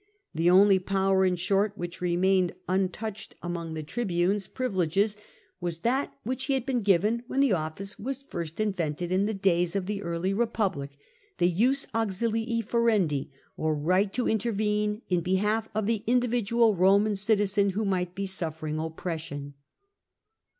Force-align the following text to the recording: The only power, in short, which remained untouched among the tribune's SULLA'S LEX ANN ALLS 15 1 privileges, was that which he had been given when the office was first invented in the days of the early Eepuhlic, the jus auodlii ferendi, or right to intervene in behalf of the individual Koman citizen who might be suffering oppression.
The 0.33 0.49
only 0.49 0.79
power, 0.79 1.25
in 1.25 1.35
short, 1.35 1.77
which 1.77 2.01
remained 2.01 2.55
untouched 2.67 3.35
among 3.43 3.75
the 3.75 3.83
tribune's 3.83 4.45
SULLA'S 4.45 4.57
LEX 4.57 4.57
ANN 4.57 4.63
ALLS 4.63 4.93
15 4.93 5.01
1 5.03 5.05
privileges, 5.05 5.17
was 5.61 5.79
that 5.81 6.13
which 6.23 6.45
he 6.45 6.53
had 6.55 6.65
been 6.65 6.79
given 6.79 7.21
when 7.27 7.39
the 7.39 7.53
office 7.53 7.99
was 7.99 8.23
first 8.23 8.59
invented 8.59 9.11
in 9.11 9.27
the 9.27 9.35
days 9.35 9.75
of 9.75 9.85
the 9.85 10.01
early 10.01 10.33
Eepuhlic, 10.33 10.97
the 11.37 11.51
jus 11.55 11.85
auodlii 11.93 12.65
ferendi, 12.65 13.29
or 13.55 13.75
right 13.75 14.11
to 14.11 14.27
intervene 14.27 15.03
in 15.07 15.21
behalf 15.21 15.69
of 15.75 15.85
the 15.85 16.03
individual 16.07 16.75
Koman 16.75 17.15
citizen 17.15 17.69
who 17.69 17.85
might 17.85 18.15
be 18.15 18.25
suffering 18.25 18.79
oppression. 18.79 19.53